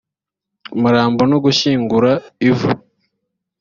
[0.75, 2.11] umurambo no gushyingura
[2.49, 2.69] ivu